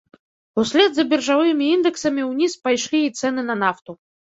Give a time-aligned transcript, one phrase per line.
[0.61, 3.91] Услед за біржавымі індэксамі ўніз пайшлі і цэны на нафту.